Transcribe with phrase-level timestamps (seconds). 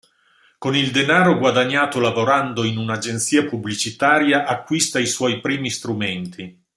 [0.57, 6.59] Con il denaro guadagnato lavorando in una agenzia pubblicitaria, acquista i suoi primi strumenti.